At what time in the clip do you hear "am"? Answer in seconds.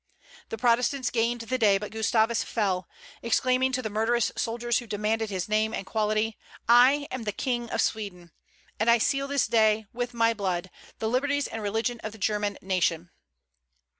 7.11-7.21